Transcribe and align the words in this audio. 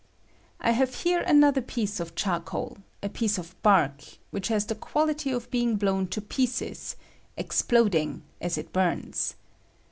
I 0.59 0.71
have 0.71 1.03
here 1.03 1.19
another 1.21 1.61
piece 1.61 1.99
of 1.99 2.15
charcoal, 2.15 2.79
a 3.03 3.09
piece 3.09 3.37
of 3.37 3.53
bark, 3.61 4.01
which 4.31 4.47
has 4.47 4.65
the 4.65 4.73
quality 4.73 5.31
I 5.31 5.35
of 5.35 5.51
being 5.51 5.75
blown 5.75 6.07
to 6.07 6.21
pieces— 6.21 6.95
exploding— 7.37 8.23
as 8.41 8.57
it 8.57 8.73
burns. 8.73 9.35